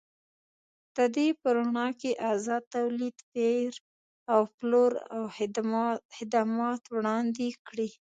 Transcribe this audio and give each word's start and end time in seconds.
د 0.95 0.97
دې 1.15 1.27
په 1.39 1.47
رڼا 1.57 1.87
کې 1.99 2.11
ازاد 2.31 2.63
تولید، 2.75 3.17
پېر 3.33 3.69
او 4.33 4.41
پلور 4.57 4.91
او 5.15 5.23
خدمات 6.17 6.81
وړاندې 6.95 7.47
کړي. 7.67 7.89